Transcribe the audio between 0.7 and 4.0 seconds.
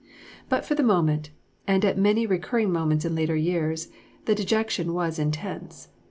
the moment, and at many recurring moments in later years,